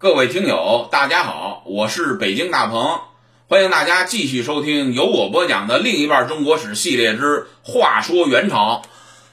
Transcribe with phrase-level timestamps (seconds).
[0.00, 3.00] 各位听友，大家好，我是北京大鹏，
[3.48, 8.82] 欢迎大家继续收听由我播讲的另一半中国史系列之话说元朝。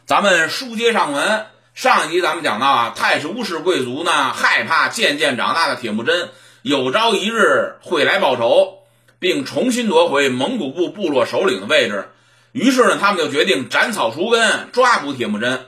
[0.07, 6.31] 咱们书接上文，上一集咱们讲到啊，太史乌氏贵族呢害怕渐渐长大的铁木真
[6.63, 8.79] 有朝一日会来报仇，
[9.19, 12.09] 并重新夺回蒙古部部落首领的位置，
[12.53, 15.67] 于是呢，他们就决定斩草除根，抓捕铁木真。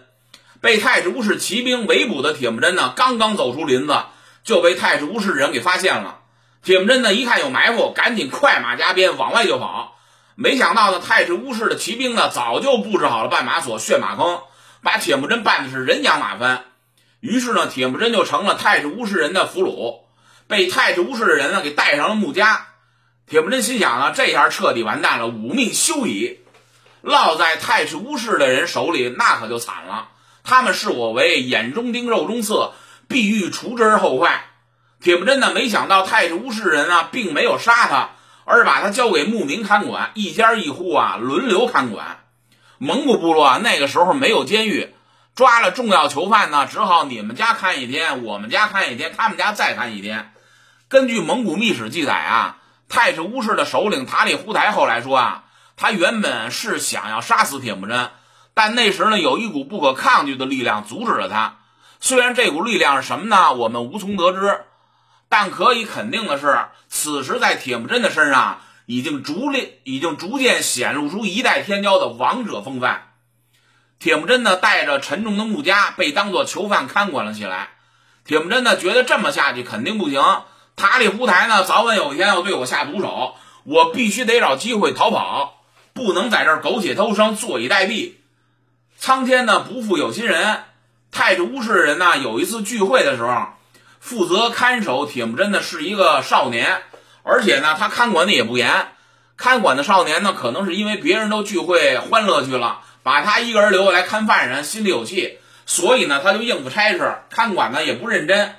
[0.60, 3.96] 被太史乌氏骑兵围捕的铁木真呢，刚刚走出林子，
[4.48, 6.22] 就被太史乌氏人给发现了。
[6.64, 9.98] 铁木真呢，一看有埋伏，赶紧快马加鞭往外就跑。
[10.36, 14.40] 没想到呢，太史乌氏的骑兵呢，早就布置好了绊马索、陷马坑，
[14.82, 16.64] 把铁木真绊的是人仰马翻。
[17.20, 20.06] 于是呢，铁木真就成了太史乌氏人的俘虏，
[20.48, 22.58] 被太史乌氏的人呢给带上了木枷。
[23.28, 26.40] 铁木真心想呢，这下彻底完蛋了，五命休矣。
[27.02, 30.08] 落在太史乌氏的人手里，那可就惨了。
[30.46, 32.72] 他们视我为眼中钉、肉中刺，
[33.08, 34.46] 必欲除之而后快。
[35.00, 38.10] 铁木真呢，没想到太史乌氏人啊，并没有杀他，
[38.46, 42.20] 而是把他交给牧民看管，一家一户啊轮流看管。
[42.80, 44.94] 蒙古部落啊，那个时候没有监狱，
[45.36, 50.32] 抓了重要囚犯呢，只好你们家看一天，我们家看一天，他们家再看一天。
[50.90, 52.58] 根据蒙古秘史记载啊，
[52.90, 55.44] 太史乌氏的首领塔里忽台后来说啊，
[55.76, 58.10] 他原本是想要杀死铁木真。
[58.54, 61.58] 但那时呢，有一股不可抗拒的力量阻止了他。
[62.00, 64.62] 虽然这股力量是什么呢，我们无从得知。
[65.30, 73.12] 但可以肯定的是，此时在铁木真的身上，已经逐渐、已经逐渐显露出一代天骄的王者风范。
[74.00, 77.72] 铁木真呢，带着沉重的木枷，被当作囚犯看管了起来。
[78.24, 80.24] 铁木真呢，觉得这么下去肯定不行。
[80.78, 88.14] 塔里忽台呢，早晚有一天要对我下毒手，我必须得找机会逃跑，不能在这儿苟且偷生，坐以待毙。
[88.98, 90.64] 苍天呢不负有心人，
[91.12, 93.48] 太史乌氏人呢有一次聚会的时候，
[94.00, 96.82] 负责看守铁木真的是一个少年，
[97.24, 98.88] 而且呢他看管的也不严。
[99.36, 108.56] 看管的少年呢可能是因为别人都聚会欢乐去了，把他一个人留下来看犯人，心里有气，所以呢他就应付差事，看管呢也不认真。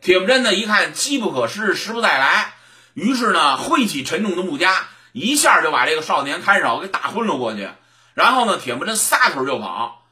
[0.00, 2.54] 铁木真呢一看机不可失，时不再来，
[2.94, 4.74] 于是呢挥起沉重的木枷，
[5.12, 7.68] 一下就把这个少年看守给打昏了过去。
[8.14, 10.03] 然后呢，铁木真撒腿就跑，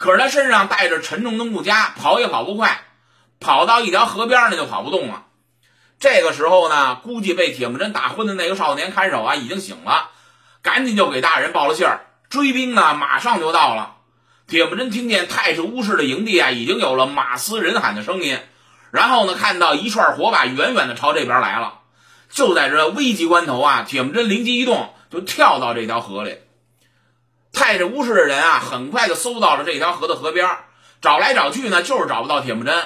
[0.00, 2.80] 可是他身上带着沉重的木枷，跑也跑不快，
[3.38, 5.26] 跑到一条河边呢就跑不动了。
[5.98, 10.08] 这个时候呢，估计被铁木真打昏的那个少年看守啊已经醒了，
[10.62, 13.96] 赶紧就给大人报了信儿，追兵呢马上就到了。
[14.46, 18.38] 铁木真听见太史乌氏的营地啊已经有了马嘶人喊的声音，
[18.90, 21.80] 然后呢看到一串火把远远的朝这边来了。
[22.30, 26.38] 就在这危急关头啊，铁木真灵机一动，就跳到这条河里。
[27.52, 30.48] 太史乌氏的人啊，很快就搜到了这条河的河边，
[31.00, 32.84] 找来找去呢，就是找不到铁木真。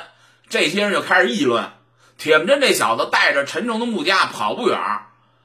[0.49, 1.71] 这些人就开始议论：
[2.19, 4.79] 铁木真这小子带着沉重的木枷跑不远，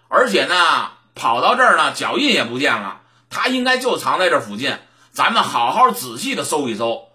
[0.08, 3.02] 而且呢，跑到这儿呢，脚印也不见了。
[3.30, 4.78] 他应该就藏在这附近，
[5.12, 7.10] 咱们好好仔细的搜一搜。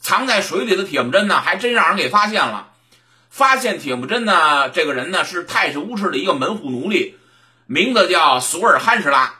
[0.00, 2.68] 藏在水里的铁木真呢，还真让人给发现了。
[3.28, 7.18] 发现铁木真呢，这个人呢，是太史乌氏的一个门户奴隶，
[7.66, 9.39] 名字叫索尔罕什拉。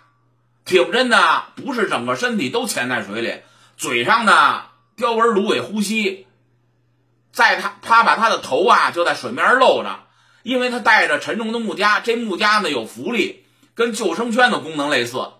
[0.71, 3.41] 铁木真呢，不是整个身体都潜在水里，
[3.77, 6.29] 嘴上呢雕纹芦苇呼吸，
[7.33, 10.05] 在他他把他的头啊就在水面露着，
[10.45, 13.45] 因为他带着沉重的木枷，这木枷呢有浮力，
[13.75, 15.33] 跟救生圈的功能类似。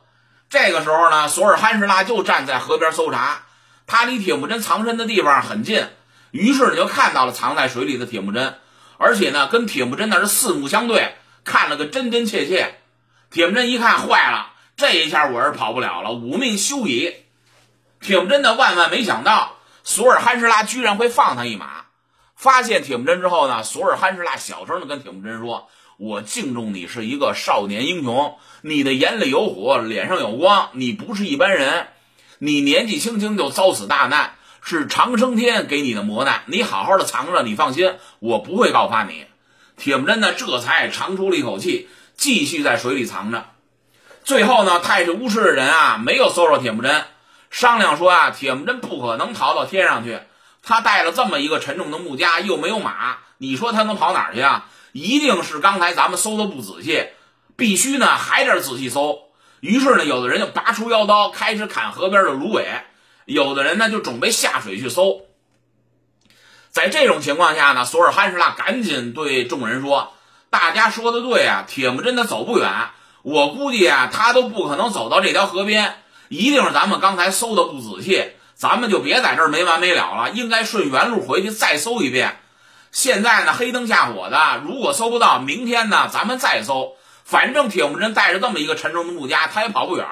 [0.49, 3.43] 这个时候呢，索尔罕什拉就站在河边搜查，
[3.87, 5.87] 他离铁木真藏身的地方很近，
[6.33, 8.57] 于是呢就看到了藏在水里的铁木真，
[8.99, 11.15] 而且呢跟铁木真那是四目相对，
[11.45, 12.81] 看了个真真切切。
[13.31, 14.50] 铁木真一看，坏了。
[14.81, 17.13] 这一下我是跑不了了，五命休矣。
[18.01, 21.85] 铁木真的万万没想到，索尔罕什拉居然会放他一马。
[22.35, 25.69] 发现铁木真之后呢，索尔罕什拉小声的跟铁木真说
[26.01, 31.89] ：“我敬重你是一个少年英雄，你的眼里有火，脸上有光，你不是一般人。
[32.39, 36.45] 你年纪轻轻就遭此大难，是长生天给你的磨难。
[36.47, 39.27] 你好好的藏着，你放心，我不会告发你。”
[39.77, 43.45] 铁木真呢，这才长出了一口气，继续在水里藏着。
[44.23, 47.05] 最后呢，太史乌氏的人啊，没有搜着铁木真，
[47.51, 50.21] 商量说啊，铁木真不可能逃到天上去，
[50.63, 54.67] 他带了这么一个沉重的木枷，又没有马，你说他能跑哪儿去啊？
[54.93, 57.09] 一定是刚才咱们搜的不仔细，
[57.57, 59.19] 必须呢还得仔细搜。
[59.61, 62.65] 于是呢，有的人就拔出腰刀，开始砍河边的芦苇；
[63.25, 65.23] 有的人呢，就准备下水去搜。
[66.71, 70.13] 在这种情况下呢，索尔罕什拉赶紧对众人说
[70.51, 72.71] ：“大家说的对啊，铁木真他走不远。”
[73.23, 75.97] 我估计啊，他都不可能走到这条河边，
[76.29, 78.33] 一定是咱们刚才搜的不仔细。
[78.55, 82.39] 咱们就别在这儿没完没了了，应该顺原路回去再搜一遍。
[82.93, 86.93] 现在呢，黑灯瞎火的，如果搜不到，明天呢，咱们再搜。
[87.25, 90.07] 反正铁木真带着这么一个沉重的木枷，他也跑不远。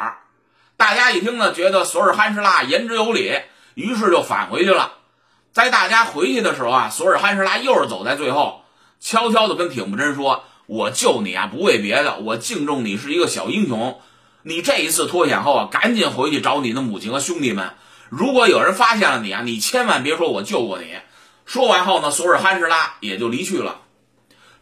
[0.78, 3.38] 大家一听呢，觉得索尔罕什拉言之有理，
[3.74, 4.92] 于是就返回去了。
[5.52, 8.62] 在大家回去的时候啊，索尔罕什拉又是走在最后，
[8.98, 13.98] 悄悄地跟铁木真说：“我救你啊，不为别的，我敬重你是一个小英雄。
[14.42, 17.70] 你这一次脱险后啊，赶紧回去找你的母亲和兄弟们。
[18.10, 20.94] 如果有人发现了你啊，你千万别说我救过你。”
[21.46, 23.76] 说完后呢，索尔罕什拉也就离去了。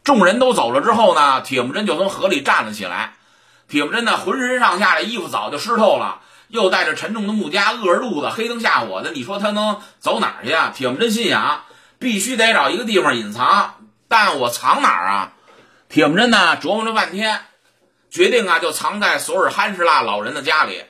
[0.05, 3.15] 众人都走了之后呢，铁木真就从河里站了起来。
[3.67, 10.73] 铁木真呢，浑身上下的衣服早就湿透了，又带着沉重的木枷，饿着肚子，黑灯瞎火的，你说他能走哪儿去啊？
[10.73, 11.63] 铁木真心想，
[11.99, 13.75] 必须得找一个地方隐藏，
[14.07, 15.33] 但我藏哪儿啊？
[15.89, 17.41] 铁木真呢，琢磨了半天，
[18.11, 20.85] 决定啊，就藏在索尔汗什拉老人的家里。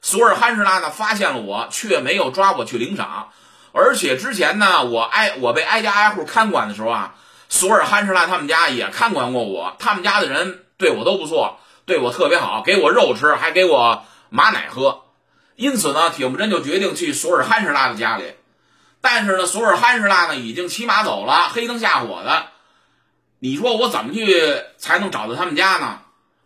[0.00, 3.30] 索尔汗什拉呢，发现了我，却没有抓我去领赏，
[3.72, 7.14] 而且之前呢，我挨我被挨家挨户看管的时候啊。
[7.48, 15.02] 索尔汗什拉他们家也看管过我，他们家的人对我都不错，对我特别好，给我肉吃，还给我马奶喝。
[15.54, 18.34] 因此呢，铁木真就决定去索尔汗什拉的家里。
[19.00, 22.46] 但是呢，索尔汗什拉呢已经骑马走了，黑灯瞎火的。
[23.38, 26.00] 你说我怎么去才能找到他们家呢？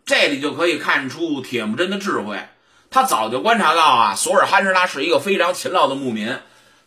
[0.05, 2.37] 这里就可以看出铁木真的智慧。
[2.89, 6.37] 他早就观察到啊，索尔罕什拉是一个非常勤劳的牧民，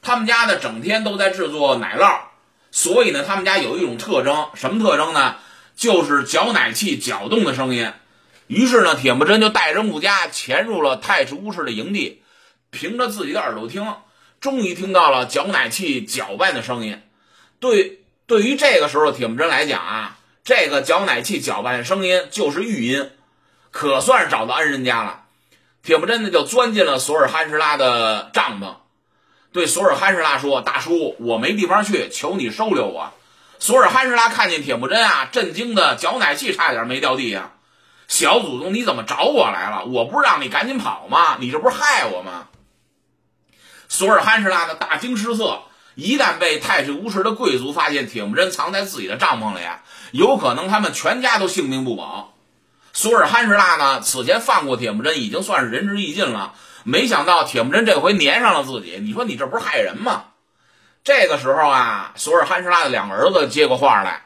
[0.02, 2.20] 他们家呢整天都在制作奶酪。
[2.70, 5.36] 所以呢，他们家有一种特征，什么特征呢？
[5.74, 7.92] 就是搅奶器搅动的声音。
[8.46, 12.22] 于是呢，铁木真就带着木家潜入了太史乌氏的营地，
[12.70, 13.94] 凭着自己的耳朵听，
[14.40, 17.00] 终于听到了搅奶器搅拌的声音。
[17.58, 23.10] 对，对于这个时候铁木真来讲啊，这个搅奶器搅拌声音就是玉音，
[23.70, 25.24] 可算是找到恩人家了。
[25.82, 28.76] 铁木真呢，就钻进了索尔汗什拉的帐篷。
[29.52, 33.12] 对索尔汗什拉说：“大叔，我没地方去，求你收留我。”
[33.60, 37.52] 索尔汗什拉看见铁木真啊，震惊的搅奶器差点没掉地下。
[38.08, 39.84] 小祖宗，你怎么找我来了？
[39.84, 41.36] 我不是让你赶紧跑吗？
[41.38, 42.48] 你这不是害我吗？
[43.88, 45.60] 索尔汗什拉呢，大惊失色。
[45.94, 49.60] 一旦被太岁无事的贵族发现铁木真藏在自己的帐篷里，
[50.12, 52.34] 有可能他们全家都性命不保。
[52.92, 56.54] 索尔罕什拉呢，此前放过铁木真，已经算是仁至义尽了。
[56.84, 60.24] 没想到铁木真这回粘上了自己，你说你这不是害人吗？
[61.02, 64.22] 这个时候啊，索尔罕什拉的两个儿子接过话来。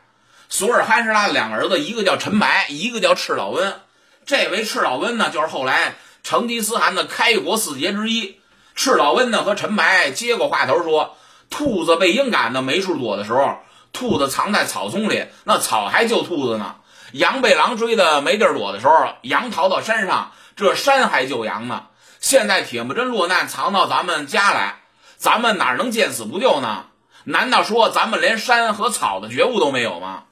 [0.49, 3.81] 索尔罕什拉的两个儿子，一个叫陈白，一个叫赤老温。
[4.27, 8.41] 这位赤老温呢，就是后来成吉思汗的开国四杰之一。
[8.75, 11.17] 赤老温呢和陈白接过话头说
[11.51, 13.59] ：“兔子被鹰赶的没处躲的时候，
[13.93, 16.77] 兔子藏在草丛里，那草还救兔子呢；
[17.13, 21.85] 羊被狼追的没地儿躲的时候，羊逃到山上，这山还救羊呢。”
[22.21, 24.81] 现在铁木真落难，藏到咱们家来，
[25.17, 26.87] 咱们哪能见死不救呢？
[27.23, 30.25] 难道说咱们连山和草的觉悟都没有吗？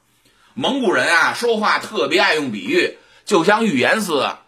[0.53, 4.39] 蒙古人啊，说话特别爱用比喻，就像寓言似的。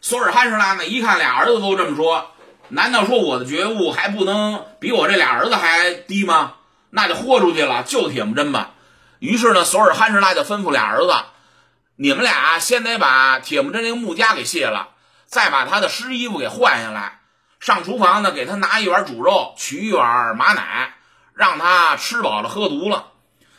[0.00, 2.30] 索尔罕什拉呢，一看俩儿子都这么说，
[2.74, 6.54] 难道说我的觉悟还不能比我这俩儿子还低吗？
[6.90, 8.72] 那就豁出去了，救铁木真吧。
[9.20, 11.12] 于是呢，索尔罕什拉就吩咐俩儿子
[11.94, 14.88] ：“你们俩先得把铁木真那个木枷给卸了。”
[15.26, 17.20] 再把他的湿衣服给换下来，
[17.60, 20.94] 上厨房呢，给他拿一碗煮肉，取一碗马奶，
[21.32, 23.06] 让他吃饱了喝足了。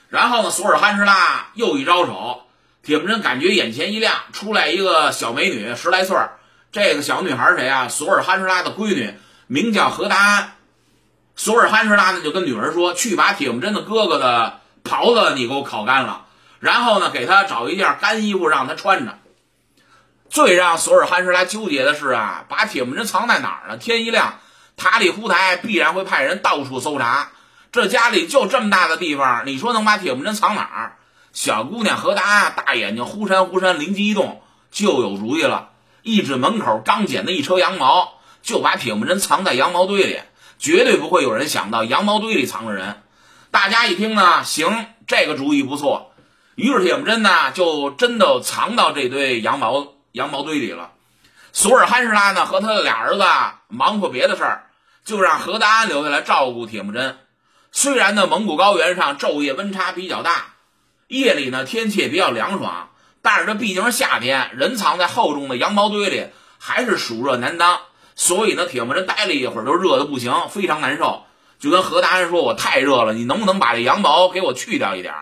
[0.09, 2.43] 然后呢，索尔罕什拉又一招手，
[2.83, 6.37] 铁木真感觉眼前一亮，出来一个小美女，十来岁儿
[6.75, 7.87] 这个小女孩谁啊？
[7.87, 9.13] 索尔罕什拉的闺女，
[9.47, 10.55] 名叫何达安。
[11.37, 16.25] 索尔罕什拉呢，就跟女儿说：“去把铁木真的哥哥的袍子你给我烤干了，
[16.59, 19.17] 然后呢，给他找一件干衣服让他穿着。”
[20.29, 23.77] 最让索尔罕什拉纠结的是啊，把铁木真藏在哪儿呢？
[23.77, 24.39] 天一亮，
[24.75, 27.29] 塔里忽台必然会派人到处搜查。
[27.71, 30.97] 这家里就这么大的地方，你说能把铁木真藏哪儿？
[31.31, 34.41] 小姑娘何达大眼睛忽闪忽闪，灵机一动，
[34.71, 35.69] 就有主意了。
[36.05, 40.19] 一指门口刚捡的一车羊毛，就把铁木真藏在羊毛堆里，
[40.59, 43.01] 绝对不会有人想到羊毛堆里藏着人。
[43.49, 46.11] 大家一听呢，行，这个主意不错。
[46.53, 49.87] 于是铁木真呢，就真的藏到这堆羊毛。
[50.11, 50.91] 羊毛堆里了，
[51.53, 53.23] 索尔罕什拉呢和他的俩儿子
[53.67, 54.69] 忙活别的事儿，
[55.03, 57.17] 就让何达安留下来照顾铁木真。
[57.71, 60.53] 虽然呢蒙古高原上昼夜温差比较大，
[61.07, 62.91] 夜里呢天气也比较凉爽，
[63.25, 66.27] 但是这毕竟是夏天，人藏在厚重的羊毛堆里
[66.59, 67.79] 还是暑热难当。
[68.15, 71.23] 所以呢铁木真待了一会儿都热的不行，非常难受，
[71.59, 75.13] 就跟何大人说：“我太热了，你能不能把这羊毛给我去掉一点？”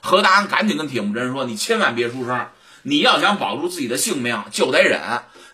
[0.00, 2.46] 何大人赶紧跟铁木真说：“你千万别出声。”
[2.88, 5.00] 你要想保住自己的性命，就得忍。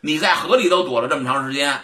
[0.02, 1.80] 你在河里都躲了这么长时间，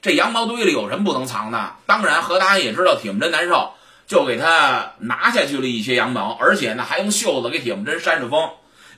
[0.00, 1.74] 这羊毛堆里有什么不能藏的？
[1.86, 3.72] 当然，何大人也知道铁木真难受，
[4.06, 8.50] 就给他拿下去了一些羊毛，而且呢还用袖子给铁木真扇着风，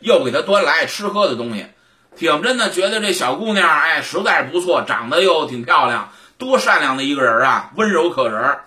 [0.04, 1.66] 又给他端来吃喝的东西。
[2.14, 8.58] 铁木真呢觉得这小姑娘哎实在是不错，长得又挺漂亮，多善良的一个人啊，温柔可人，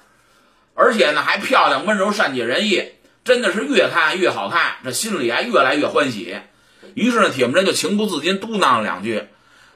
[0.74, 2.84] 而且呢还漂亮温柔善解人意，
[3.24, 6.36] 真的是越看越好看，这心里啊越来越欢喜。
[6.94, 9.28] 于是呢铁木真就情不自禁嘟囔了两句：“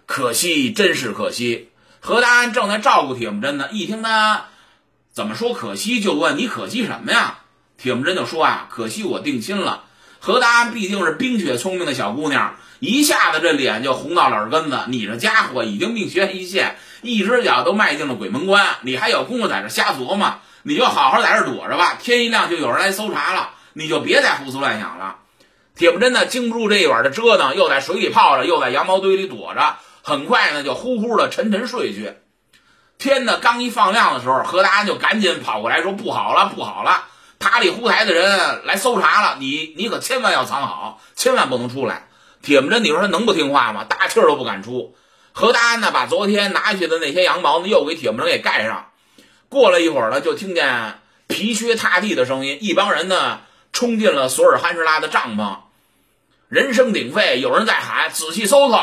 [0.05, 1.69] 可惜，真是可惜。”
[2.01, 4.47] 何大安正在照顾铁木真呢，一听他
[5.13, 7.37] 怎么说可惜，就问你可惜什么呀？
[7.77, 9.83] 铁木真就说啊，可惜我定亲了。
[10.23, 14.81] 何大安毕竟是冰雪聪明的小姑娘，一下子这脸就红到耳根子。
[14.87, 20.35] 你这家伙已经命悬一线，一只脚都迈进了鬼门关，你还有功夫在这瞎琢磨？
[20.61, 25.15] 你就好好在这躲着吧，天一亮就有人来搜查了，你就别再胡思乱想了。
[25.75, 29.77] 铁木真呢，经不住这一晚的折腾，又在水里泡着，又在羊毛堆里躲着。
[30.03, 32.13] 很快呢，就呼呼的沉沉睡去。
[32.99, 37.05] 天呢刚一放亮的时候，何大安就赶紧跑过来说：“不好了，不好了！
[37.41, 42.07] 塔里呼台的人来搜查了，你你可千万要藏好，千万不能出来。”
[42.41, 43.83] 铁木真，你说他能不听话吗？
[43.83, 44.95] 大气儿都不敢出。
[45.31, 48.87] 何大安呢，把昨天拿去的那些羊毛呢，又给铁木真给盖上。
[49.47, 53.41] 过了一会儿呢，就听见皮靴踏地的声音，一帮人呢
[53.73, 55.57] 冲进了索尔汉什拉的帐篷，
[56.47, 58.79] 人声鼎沸，有人在喊：“仔细搜搜！”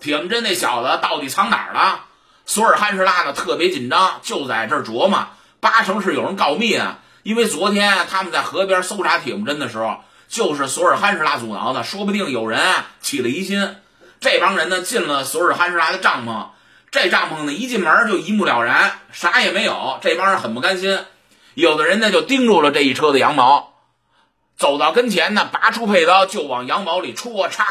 [0.00, 2.06] 铁木真那小子到底藏哪儿了？
[2.44, 3.32] 索尔汉什拉呢？
[3.32, 5.28] 特别紧张，就在这儿琢磨，
[5.60, 6.98] 八成是有人告密啊！
[7.26, 9.96] 因为昨天他们在河边搜查铁木真的时候，
[10.28, 12.60] 就是索尔汉什拉阻挠的，说不定有人
[13.00, 13.74] 起了疑心。
[14.20, 16.50] 这帮人呢进了索尔汉什拉的帐篷，
[16.92, 19.98] 这帐篷呢一进门就一目了然，啥也没有。
[20.02, 21.00] 这帮人很不甘心，
[21.54, 23.72] 有的人呢就盯住了这一车的羊毛，
[24.56, 27.66] 走到跟前呢，拔出佩刀就往羊毛里戳插。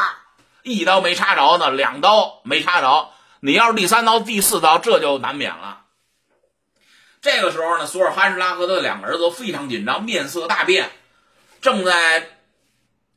[0.64, 3.08] 一刀没插着呢，两刀没插着，
[3.40, 5.78] 你要是第三刀、第四刀，这就难免了。
[7.26, 10.90] 这个时候呢，索尔哈什拉和他的两个儿子非常紧张，面色大变。
[11.60, 12.24] 正在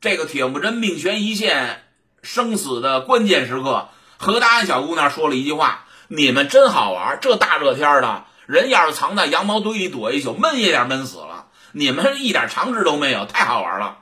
[0.00, 1.84] 这个铁木真命悬一线、
[2.20, 3.88] 生死的关键时刻，
[4.18, 11.46] 何大安小姑娘说了一句话：“你们真好玩，这大热天的，人要是藏在羊毛堆里躲一宿，闷一点闷死了。
[11.70, 13.98] 你们一点常识都没有，太好玩了。”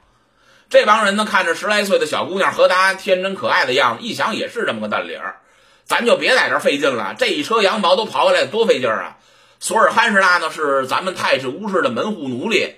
[0.70, 5.42] 这帮人呢，看着十来岁的小姑娘何达安天真可爱的样子，一想也是这么个道理儿，
[5.84, 7.14] 咱就别在这费劲了。
[7.18, 9.16] 这一车羊毛都刨下来，多费劲儿啊！
[9.60, 12.76] 索尔汉什拉呢，是咱们太史乌氏的门户奴隶，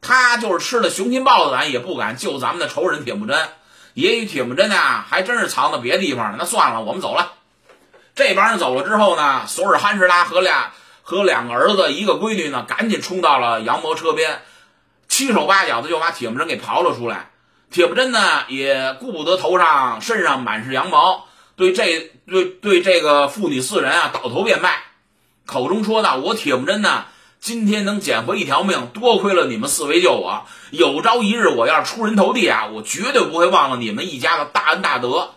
[0.00, 3.48] 他就是吃了熊心豹子胆也不敢救咱们的仇人铁木真。
[3.94, 4.76] 也许铁木真呢，
[5.08, 6.36] 还真是藏到别地方了。
[6.38, 7.32] 那算了，我们走了。
[8.14, 10.72] 这帮人走了之后呢，索尔汉什拉和俩
[11.02, 14.42] 和两个儿子一个闺女呢，赶紧冲到了羊毛车边。
[15.08, 17.30] 七手八脚的就把铁木真给刨了出来，
[17.70, 24.82] 铁木真呢也顾不得头上身上满是羊毛，对这对对这个父女四人啊倒头便拜，
[25.46, 27.04] 口中说道：“我铁木真呢
[27.40, 30.44] 今天能捡回一条命，多亏了你们四位救我。
[30.70, 35.30] 有朝一日我要是出人头地啊，我绝对不会忘了你们一家的大恩大德。”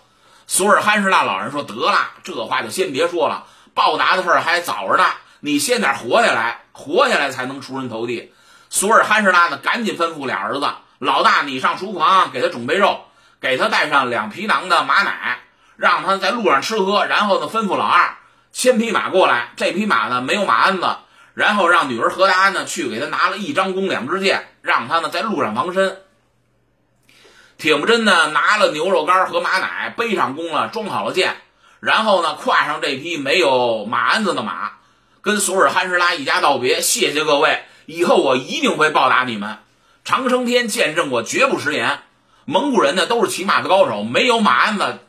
[0.48, 5.06] 索尔汉什纳老人说：“得了，这话就先别说了，报答的事儿还早着呢，
[5.42, 8.34] 你先得活下来，活下来才能出人头地。”
[8.72, 13.02] 索尔汉什拉呢，赶紧吩咐俩儿子：“老大，你上厨房给他准备肉，
[13.40, 15.40] 给他带上两皮囊的马奶，
[15.76, 17.06] 让他在路上吃喝。
[17.06, 18.18] 然后呢，吩咐老二
[18.52, 20.98] 牵匹马过来，这匹马呢没有马鞍子。
[21.36, 26.00] 然后让女儿何达安呢去给他拿了一张弓、两支箭，让他呢在路上防身。
[27.58, 31.38] 铁木真呢拿了牛肉干和马奶，背上弓了，装好了箭，
[31.80, 34.72] 然后呢跨上这匹没有马鞍子的马，
[35.22, 39.60] 跟索尔汉什拉一家道别：谢谢各位。”以后我一定会报答你们。
[40.04, 42.02] 长生天见证我绝不食言。
[42.46, 45.00] 蒙古人呢都是骑马的高手，没有马鞍子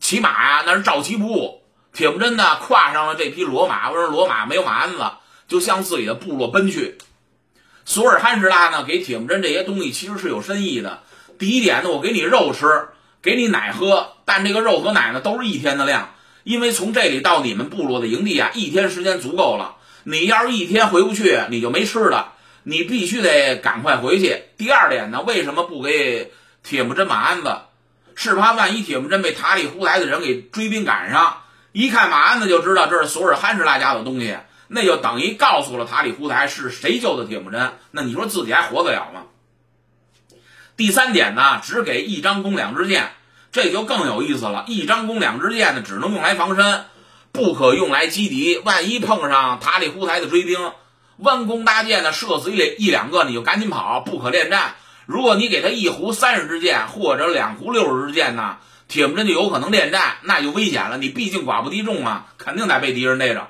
[0.00, 1.57] 骑马呀，那是照骑不误。
[1.98, 5.04] 铁木真呢跨上了这匹骡马，说骡马没有马鞍子，
[5.48, 6.96] 就向自己的部落奔去。
[7.84, 11.02] 索尔汉什拉呢给铁木真这些东西其实是有深意的。
[11.40, 12.90] 第一点呢，我给你肉吃，
[13.20, 16.14] 给你奶喝，但这个肉和奶呢都是一天的量，
[16.44, 19.74] 因为从这里到你们部落的营地啊，一天时间足够了。
[20.04, 22.28] 你要是一天回不去，你就没吃的，
[22.62, 24.44] 你必须得赶快回去。
[24.56, 26.30] 第二点呢，为什么不给
[26.62, 27.56] 铁木真马鞍子？
[28.14, 31.38] 是怕万一铁木真被塔里胡来的人给追兵赶上，
[31.78, 37.70] 一看马鞍子就知道这是索尔汉什拉家的东西，那就等于告诉了塔里胡台是谁救的铁木真。
[37.92, 39.26] 那你说自己还活得了吗？
[40.76, 43.12] 第三点呢，只给一张弓两支箭，
[43.52, 44.64] 这就更有意思了。
[44.66, 46.86] 一张弓两支箭呢，只能用来防身。
[47.30, 50.58] 不可用来击敌，万一碰上塔里胡台的追兵，
[51.18, 54.74] 弯弓搭箭的射死一一两个，你就赶紧跑，不可恋战。
[55.06, 58.56] 如果你给他一壶三十支箭，或者两壶六十支箭呢，
[58.88, 60.96] 铁木真就有可能恋战，那就危险了。
[60.96, 63.48] 你毕竟寡不敌众啊，肯定得被敌人逮着。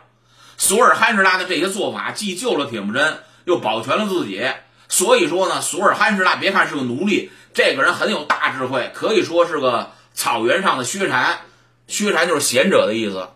[0.56, 4.44] 索尔汉什拉的这些做法，既救了铁木真，又保全了自己。
[4.88, 11.38] 所以说呢，索尔罕什拉别看是个奴隶，这个人很有大智慧，可以说是个草原上的薛禅。
[11.86, 13.28] 薛禅就是贤者的意思。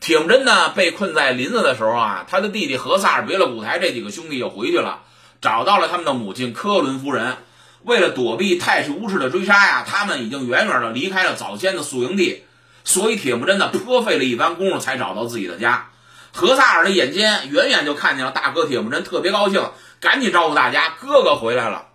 [0.00, 5.02] 铁木真呢被困在林子的时候啊，他的弟弟何萨尔、别勒古台这几个兄弟就回去了，
[5.40, 7.36] 找到了他们的母亲科伦夫人。
[7.82, 12.44] 为了躲避太史乌氏的追杀呀，他们已经远远的离开了早先的宿营地，
[12.84, 15.90] 所以铁木真呢颇费了一番功夫才找到自己的家。
[16.32, 19.70] 何萨尔的眼尖，远远就看见了大哥铁木真，特别高兴，
[20.00, 21.86] 赶紧招呼大家：“哥哥回来了！”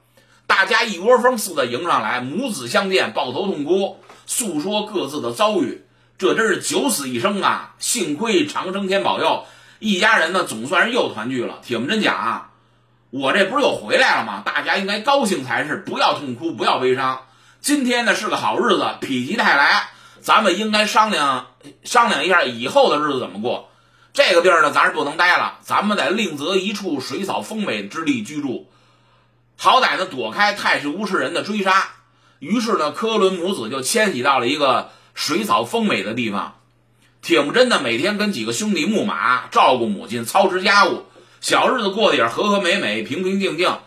[0.48, 5.86] 大家一窝蜂似的迎上来，母子相见，抱头痛哭，诉说各自的遭遇。
[6.18, 7.76] 这真是九死一生啊！
[7.78, 9.44] 幸亏长生天保佑，
[9.80, 11.60] 一家人呢总算是又团聚了。
[11.62, 12.50] 铁木真讲啊，
[13.18, 14.44] 我这不是又回来了吗？
[14.46, 17.22] 大家应该高兴才是，不要痛哭，不要悲伤。
[17.62, 19.88] 今天呢是个好日子，否极泰来，
[20.20, 21.48] 咱们应该商量
[21.86, 23.70] 商量一下以后的日子怎么过。
[24.12, 28.70] 这个地儿呢，咱是不能待了，咱们得另择一处水草丰美之地居住，
[29.56, 31.92] 好歹呢躲开太史无氏人的追杀。
[32.40, 34.90] 于是呢，科伦母子就迁徙到了一个。
[35.18, 36.56] 水草丰美的地方，
[37.22, 41.06] 铁木真呢每天跟几个兄弟牧马，照顾母亲，操持家务，
[41.46, 43.78] 小日子过得也是和和美美、平平静静。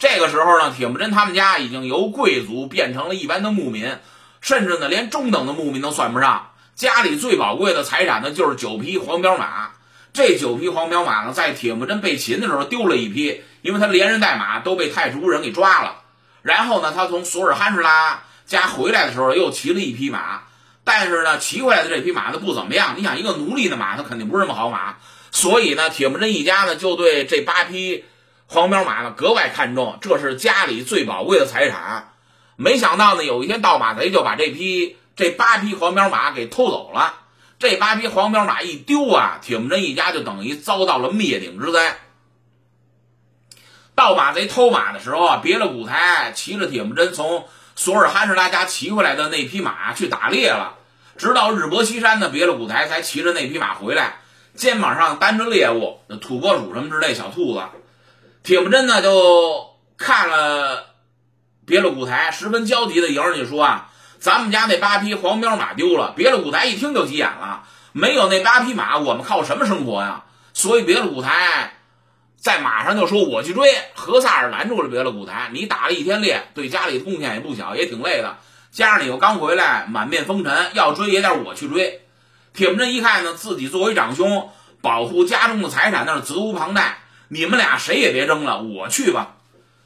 [0.00, 3.98] 这个时候呢，铁木真他们家已经由贵族变成了一般的牧民，
[4.40, 6.50] 甚至呢连中等的牧民都算不上。
[6.74, 9.70] 家里最宝贵的财产呢就是九匹黄骠马。
[10.12, 15.98] 这九匹黄骠马呢，在铁木真被擒的时候丢了一匹，因为他连人带马都被太叔人给抓了。
[16.42, 20.42] 然后呢，他从索尔罕什拉家回来的时候又骑了一匹马。
[20.82, 22.94] 但是呢，骑回来的这匹马呢不怎么样。
[22.96, 24.96] 你想，一个奴隶的马，它肯定不是什么好马。
[25.34, 28.04] 所以呢，铁木真一家呢就对这八匹
[28.46, 32.12] 黄骠马呢格外看重，这是家里最宝贵的财产。
[32.54, 37.16] 没想到呢，有一天盗马贼就把这匹这八匹黄骠马给偷走了。
[37.58, 41.98] 这八匹黄骠马一丢啊，铁木真一家就等于遭到了灭顶之灾。
[43.96, 47.46] 盗马贼偷马的时候啊，别了古台，骑着铁木真从。
[47.76, 50.76] 索尔哈什拉家骑回来的那匹马去打猎了，
[51.18, 54.20] 直到日薄西山的别了古台才骑着那匹马回来，
[54.54, 57.62] 肩膀上担着猎物，土拨鼠什么之类小兔子。
[58.42, 60.86] 铁木真呢就看了
[61.66, 63.90] 别了古台，十分焦急的迎上去说啊
[64.20, 70.24] ：“咱们家那八匹黄骠马丢了。”别了古台一听就急眼了，没有那八匹马，我们靠什么生活呀？
[70.52, 71.74] 所以别了古台。
[72.36, 75.48] 在马上就说我去追，何萨尔拦住了别的古台。
[75.52, 78.36] 你打了一天猎，对家里贡献也不小，也挺累的。
[78.70, 82.03] 加上你又刚回来，满面风尘，要追也得我去追。
[82.54, 84.48] 铁木真一看呢，自己作为长兄，
[84.80, 86.98] 保护家中的财产那是责无旁贷。
[87.26, 89.34] 你们俩谁也别争了，我去吧。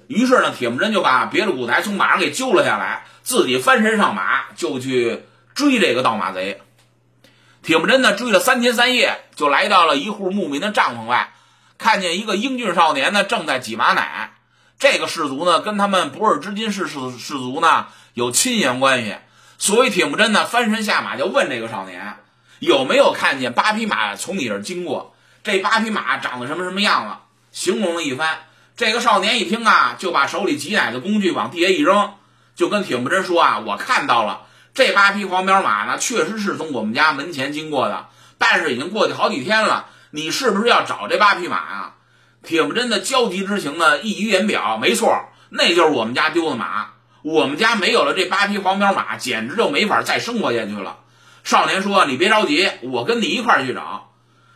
[0.07, 6.61] 于是呢，铁木真就把别的古台从马上给揪了下来，自己翻身上马就去追这个盗马贼。
[7.63, 11.33] 铁木真呢，追了三天三夜，就来到了一户牧民的帐篷外。
[11.79, 14.35] 看见一个英俊少年呢，正在挤马奶。
[14.79, 19.17] 这个氏族呢，跟他们不尔之金氏氏氏族呢有亲缘关系。
[19.57, 22.17] 所以铁木真呢翻身下马就问这个少年，
[22.59, 25.15] 有没有看见八匹马从你这儿经过？
[25.45, 27.23] 这八匹马长得什么什么样了？
[27.53, 28.41] 形容了一番。
[28.77, 32.15] 这个少年一听啊，就把手里挤奶的工具往地下一扔，
[32.55, 34.43] 就跟铁木真说啊，我看到了
[34.75, 38.07] 这八匹黄骠马呢，确实是从我们家门前经过的，
[38.39, 39.87] 但是已经过去好几天了。
[40.11, 41.95] 你是不是要找这八匹马啊？
[42.43, 44.79] 铁木真的焦急之情呢溢于言表。
[44.79, 46.91] 没错，那就是我们家丢的马。
[47.23, 50.99] 我们家没有了这八匹黄骠马，简直就没法再生活下去了。
[51.49, 54.11] 少年说：“你别着急，我跟你一块去找。”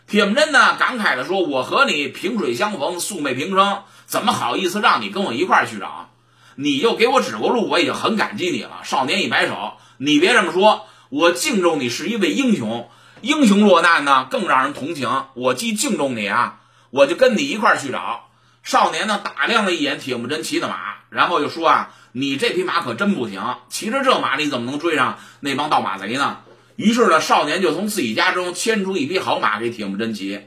[0.06, 6.10] 铁木真呢感慨地说：“我和你萍水相逢，素昧平生，怎么好意思让你跟我一块去找？
[6.54, 12.90] 你又给我指过路，我已经很感激你了。”少年一摆手：“你别这么说，我敬重你是一位英雄。”
[13.22, 15.24] 英雄落难呢，更让人同情。
[15.32, 18.28] 我既敬重你啊，我就跟你一块去找。
[18.62, 20.76] 少年呢，打量了一眼铁木真骑的马，
[21.08, 26.36] 然后就说啊：“你这匹马可真不行，骑着这马，你怎么能追上那帮盗马贼呢？”
[26.82, 30.40] 于是呢，少年就从自己家中牵出一匹好马给铁木真骑，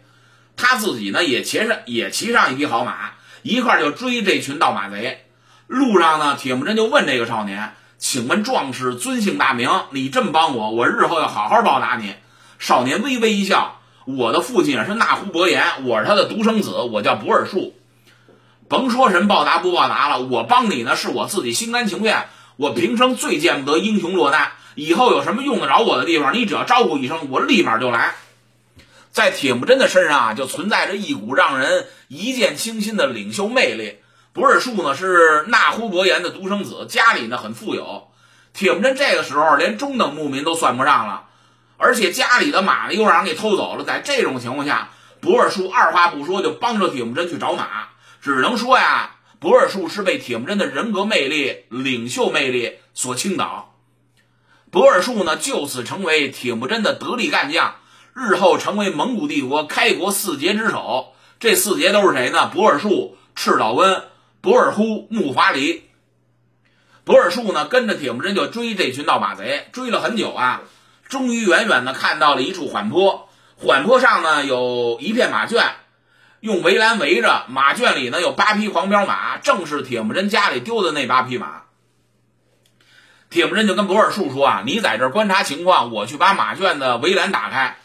[0.57, 5.23] 他自己呢也骑上也骑上一匹好马，一块就追这群盗马贼。
[5.67, 9.69] 路上呢，铁木真就问这个少年：“请问壮士尊姓大名？
[9.91, 12.15] 你这么帮我，我日后要好好报答你。”
[12.59, 17.73] 少年微微一笑：“我的父亲是那呼伯言，我是他的独生子，我叫博尔术。
[18.67, 22.25] 甭说什么报答不报答了，我帮你呢，是我自己心甘情愿。
[22.57, 28.15] 我平生最见不得英雄落难，以后有什么用得着我的地方，你只要招呼一声，我立马就来。”
[29.11, 33.99] 在铁木真的身上啊，就存在着一股让人一见倾心的领袖魅力。
[34.33, 38.09] 博尔术呢是那呼伯言的独生子，家里呢很富有。
[38.53, 41.27] 铁木真这个时候连中等牧民都算不上了。
[41.77, 44.89] 而且家里的马呢又让人给偷走了，在这种情况下，
[45.21, 47.87] 博尔术二话不说就帮着铁木真去找马，
[48.21, 53.74] 只能说呀，博尔术是被铁木真的人格魅力、领袖魅力所倾倒。
[54.75, 57.75] 博尔术呢，就此成为铁木真的得力干将，
[58.13, 61.13] 日后成为蒙古帝国开国四杰之首。
[61.39, 62.47] 这四杰都是谁呢？
[62.47, 64.03] 博尔术、赤岛温、
[64.41, 65.85] 博尔忽、木华黎。
[67.05, 70.63] 博尔术呢，跟着铁木真就追这群盗马贼，追了很久啊，
[71.07, 73.29] 终于远远的看到了一处缓坡。
[73.55, 75.63] 缓坡上呢有一片马圈，
[76.41, 77.45] 用围栏围着。
[77.47, 81.61] 马圈里呢有八匹黄骠马，正是铁木真家里丢的那八匹马。
[83.35, 87.75] 铁木真就跟博尔术说啊：“你在这观察情况，我去把马圈的围栏打开。”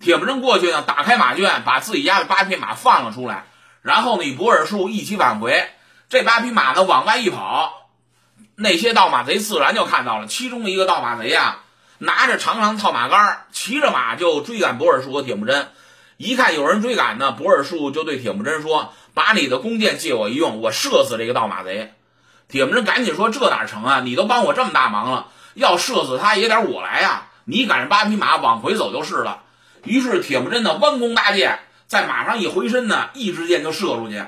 [0.00, 3.44] 铁木真过去呢，打开马圈，把自己家的八匹马放了出来，
[3.82, 5.68] 然后呢与博尔术一起返回。
[6.08, 7.90] 这八匹马呢往外一跑，
[8.56, 11.58] 那些盗马贼自然就看到了，其中一个盗马贼呀。
[11.98, 15.68] 拿着长长的套马杆，骑着马就追赶博尔术和铁木真。
[16.16, 21.92] 一看有人追赶呢，博尔术就对铁木真说：“把你的弓箭借我一用，我射死这个盗马贼。”
[22.54, 24.00] 铁木真赶紧说：“这哪成啊？
[24.04, 27.26] 你都帮我这么大忙了，要射死他也得我来呀！
[27.46, 29.42] 你赶着八匹马往回走就是了。”
[29.82, 34.22] 于是铁木真的弯弓搭箭，在马上一回身呢，一支箭就射出去。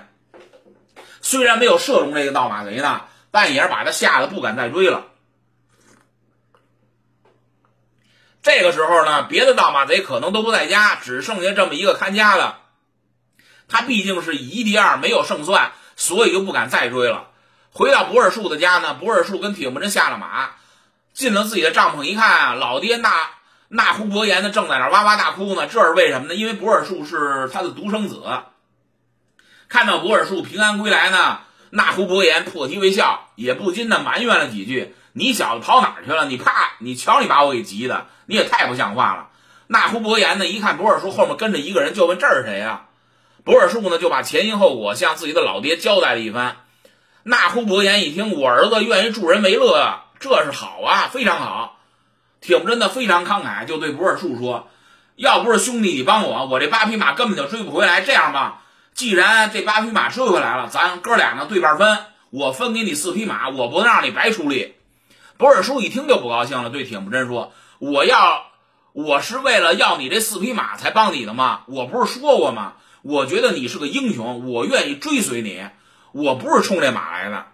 [1.21, 5.05] 虽然没有射中这个盗马贼呢，但也是把他吓得不敢再追了。
[8.43, 12.57] 这个时候呢，别的盗马贼可能都不在家，只剩下这么一个看家的。
[13.69, 17.29] 他毕竟是以一敌二，没有胜算，所以就不敢再追了。
[17.77, 20.53] 回到博尔树的家呢，博尔树跟铁木真下了马，
[21.12, 23.29] 进了自己的帐篷，一看啊，老爹那
[23.69, 25.67] 那呼伯言呢正在那哇哇大哭呢。
[25.67, 26.35] 这是为什么呢？
[26.35, 28.23] 因为博尔树是他的独生子。
[29.69, 34.95] 看到博尔树平安归来呢，那呼伯言破涕为笑，也不禁的埋怨了几句。
[35.12, 36.25] 你小子跑哪儿去了？
[36.25, 39.29] 你怕你瞧你把我给急的，你也太不像话了。
[39.67, 42.87] 那呼伯言呢，一看博尔叔后面跟着一个人，就问这是谁呀？
[43.45, 46.57] 博尔叔呢就把前因后果向自己的老爹交代了一番。
[47.29, 51.81] 那呼伯言一听，我儿子愿意助人为乐啊，这是好啊，非常好。
[52.41, 54.69] 铁木真的非常慷慨，就对博尔术说
[55.17, 58.01] ：“要不是兄弟你帮我，我这八匹马根本就追不回来。
[58.01, 58.62] 这样吧，
[58.95, 61.99] 既然这八匹马追回来了，咱哥俩呢对半分，
[62.31, 64.77] 我分给你四匹马，我不能让你白出力。”
[65.37, 68.45] 博尔叔一听就不高兴了，对铁木真说：“我要，
[68.93, 71.62] 我是为了要你这四匹马才帮你的吗？
[71.67, 72.75] 我不是说过吗？
[73.03, 75.65] 我觉得你是个英雄，我愿意追随你，
[76.17, 77.47] 我不是冲这马来的。”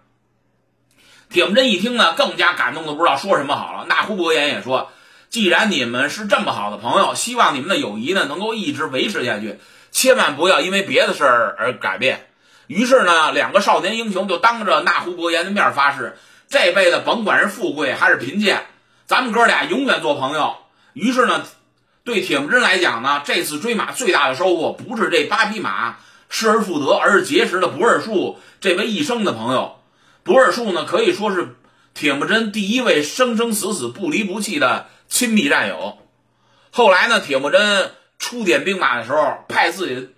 [1.29, 3.85] 铁木真一听呢，更加感动的不知道说什么好了。
[3.89, 4.91] 那呼伯言也说
[5.29, 9.59] ：“既然你们是这么好的朋友，希望你们的友谊呢能够一直维持下去，
[9.91, 12.27] 千万不要因为别的事儿而改变。”
[12.67, 16.17] 于是呢，两个少年英雄就当着那呼伯言的面发誓。
[16.49, 18.67] 这辈子甭管是富贵还是贫贱，
[19.07, 20.55] 咱们哥俩永远做朋友。
[20.93, 21.43] 于是呢，
[22.03, 25.97] 对铁木真来讲呢，这次追马最大的收获不是这八匹马
[26.33, 29.79] 失而复得，而是结识了不二树这位一生的朋友。
[30.23, 31.55] 不二树呢，可以说是
[31.93, 35.99] 铁木真第一位生生死死不离不弃的亲密战友。
[36.71, 40.09] 后来呢，铁木真出点兵马的时候，派自己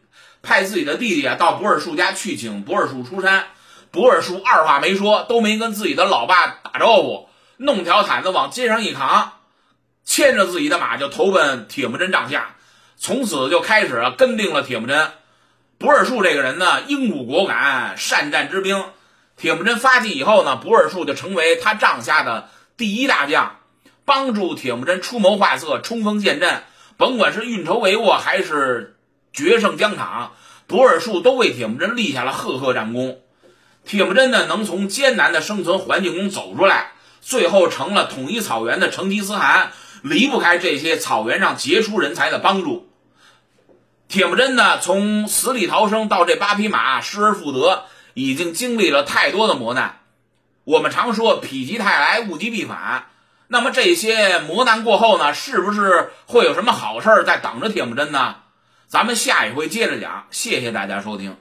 [0.42, 3.48] 派自己的弟弟啊到不二树家去请不二树出山。
[3.92, 9.34] 不二叔二话没说，都没跟自己的老爸打招呼，弄条毯子往肩上一扛，
[10.06, 12.56] 牵着自己的马就投奔铁木真帐下，
[12.96, 15.12] 从此就开始跟定了铁木真。
[15.86, 18.86] 不尔术这个人呢，英武果敢，善战之兵。
[19.38, 23.58] 铁木真发迹以后呢，不尔术就成为他帐下的第一大将，
[24.04, 26.64] 帮助铁木真出谋划策，冲锋陷阵，
[26.98, 28.98] 甭管是运筹帷幄还是
[29.32, 30.32] 决胜疆场，
[30.66, 33.20] 不尔术都为铁木真立下了赫赫战功。
[33.86, 39.72] 铁木真呢，能从艰难的生存环境中走出来，最后成了统一草原的成吉思汗，
[40.02, 42.90] 离不开这些草原上杰出人才的帮助。
[44.08, 50.00] 铁木真呢，从死里逃生到这八匹马失而复得，已经经历了太多的磨难。
[50.64, 53.08] 我们常说“否极泰来，物极必反”，
[53.48, 58.36] 那么这些磨难过后呢，是不是会有什么好事在等着铁木真呢？
[58.88, 60.28] 咱们下一回接着讲。
[60.30, 61.38] 谢谢大家收听。